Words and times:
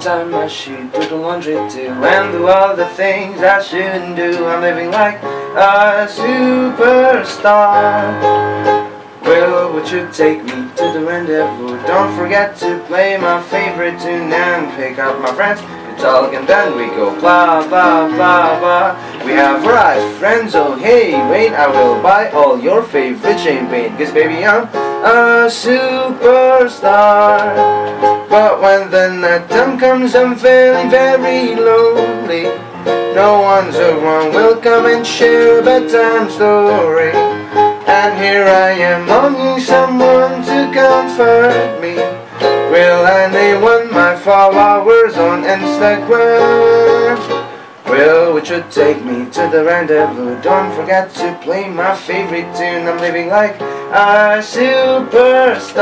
sun 0.00 0.32
I 0.32 0.46
sheet, 0.46 0.92
do 0.94 1.08
the 1.08 1.16
laundry 1.16 1.54
too, 1.68 1.92
and 1.92 2.32
do 2.32 2.48
all 2.48 2.74
the 2.74 2.86
things 2.96 3.42
I 3.42 3.60
shouldn't 3.60 4.16
do. 4.16 4.46
I'm 4.46 4.62
living 4.62 4.90
like 4.90 5.22
a 5.22 6.08
superstar. 6.08 7.60
Well, 9.22 9.72
would 9.74 9.90
you 9.90 10.08
take 10.12 10.42
me 10.42 10.52
to 10.76 10.92
the 10.94 11.04
rendezvous? 11.04 11.76
Don't 11.86 12.16
forget 12.16 12.56
to 12.58 12.82
play 12.86 13.18
my 13.18 13.42
favorite 13.42 14.00
tune 14.00 14.32
and 14.32 14.74
pick 14.74 14.98
up 14.98 15.20
my 15.20 15.34
friends. 15.34 15.60
We 15.60 16.02
talk 16.02 16.32
and 16.32 16.48
then 16.48 16.76
we 16.78 16.86
go 16.96 17.12
blah 17.20 17.68
blah 17.68 18.08
blah 18.08 18.58
blah. 18.58 18.96
We 19.24 19.32
have 19.32 19.62
arrived, 19.66 20.18
friends. 20.18 20.54
Oh 20.54 20.76
hey, 20.76 21.12
wait, 21.30 21.52
I 21.52 21.66
will 21.68 22.02
buy 22.02 22.30
all 22.30 22.58
your 22.58 22.82
favorite 22.82 23.38
champagne. 23.38 23.94
Cause 23.98 24.12
baby, 24.12 24.46
I'm 24.46 24.66
a 25.04 25.48
superstar. 25.48 26.90
But 28.28 28.60
when 28.60 28.90
the 28.90 29.08
night 29.14 29.48
time 29.48 29.78
comes, 29.78 30.14
I'm 30.14 30.36
feeling 30.36 30.90
very 30.90 31.54
lonely. 31.56 32.44
No 33.14 33.40
one's 33.40 33.76
around, 33.76 34.34
will 34.34 34.56
come 34.60 34.86
and 34.86 35.06
share 35.06 35.60
a 35.60 35.62
bedtime 35.62 36.30
story. 36.30 37.12
And 37.12 38.16
here 38.22 38.44
I 38.46 38.70
am 38.70 39.08
longing 39.08 39.60
someone 39.60 40.42
to 40.44 40.70
comfort 40.72 41.80
me. 41.80 41.96
Will 42.70 43.06
anyone 43.06 43.90
my 43.92 44.14
followers 44.14 45.16
on 45.16 45.42
Instagram? 45.42 47.18
Will 47.88 48.32
would 48.32 48.48
you 48.48 48.62
take 48.70 49.04
me 49.04 49.28
to 49.30 49.48
the 49.50 49.64
rendezvous? 49.64 50.40
Don't 50.40 50.72
forget 50.74 51.12
to 51.14 51.36
play 51.42 51.68
my 51.68 51.96
favorite 51.96 52.54
tune. 52.54 52.86
I'm 52.86 52.98
living 52.98 53.28
like 53.28 53.58
a 53.92 54.38
superstar. 54.40 55.80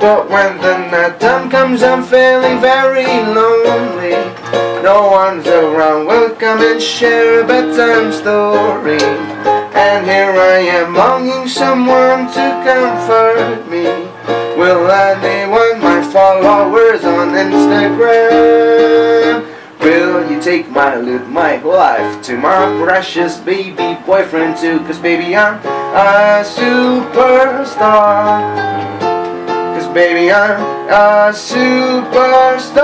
But 0.00 0.28
when 0.28 0.58
the 0.58 0.76
night 0.90 1.18
time 1.18 1.48
comes, 1.48 1.82
I'm 1.82 2.02
feeling 2.02 2.60
very 2.60 3.06
lonely. 3.06 4.33
No 4.82 5.08
one's 5.10 5.46
around, 5.46 6.06
will 6.06 6.34
come 6.36 6.60
and 6.60 6.80
share 6.80 7.40
a 7.42 7.46
bedtime 7.46 8.12
story. 8.12 9.00
And 9.74 10.06
here 10.06 10.30
I 10.30 10.58
am 10.78 10.94
longing 10.94 11.48
someone 11.48 12.28
to 12.32 12.62
comfort 12.64 13.66
me. 13.68 13.84
Will 14.56 14.90
anyone, 14.90 15.80
my 15.82 16.02
followers 16.12 17.04
on 17.04 17.30
Instagram? 17.34 18.64
Will 19.80 20.30
you 20.30 20.40
take 20.40 20.70
my 20.70 20.96
loot, 20.96 21.28
my 21.28 21.56
life 21.62 22.22
to 22.24 22.36
my 22.38 22.66
precious 22.82 23.38
baby 23.38 23.98
boyfriend 24.06 24.56
too? 24.56 24.78
Cause 24.80 24.98
baby 24.98 25.36
I'm 25.36 25.60
a 25.94 26.44
superstar. 26.44 27.84
Baby 29.94 30.26
I'm 30.32 30.58
a 30.90 31.30
superstar 31.30 32.82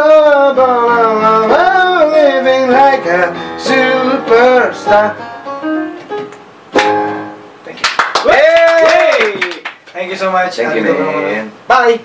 I'm 0.55 2.13
living 2.15 2.71
like 2.71 3.03
a 3.03 3.35
superstar 3.59 5.19
Thank 7.67 7.83
you 7.83 7.87
Hey! 8.31 9.59
Thank 9.91 10.11
you 10.15 10.17
so 10.23 10.31
much. 10.31 10.55
Thank 10.55 10.79
you 10.79 10.87
Nandito 10.87 11.03
ka 11.03 11.03
naman. 11.03 11.27
man 11.27 11.51
Bye! 11.67 11.99